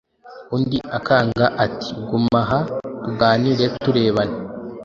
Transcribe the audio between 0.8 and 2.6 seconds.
akanga; ati «Guma aha